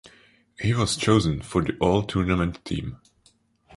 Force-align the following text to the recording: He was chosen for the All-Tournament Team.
He 0.59 0.73
was 0.73 0.95
chosen 0.95 1.41
for 1.43 1.61
the 1.61 1.77
All-Tournament 1.79 2.65
Team. 2.65 2.97